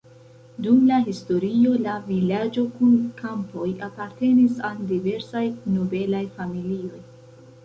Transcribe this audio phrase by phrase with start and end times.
[0.67, 5.45] Dum la historio la vilaĝo kun kampoj apartenis al diversaj
[5.77, 7.05] nobelaj familioj.